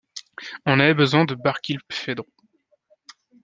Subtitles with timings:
[0.65, 2.25] On avait besoin de Barkilphedro.